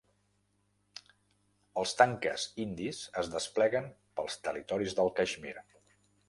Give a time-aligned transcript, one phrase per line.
[1.81, 5.55] Els tanques indis es despleguen pels territoris del Caixmir